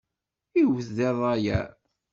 Iwwet 0.61 0.87
di 0.97 1.09
rrayeɛ. 1.15 1.63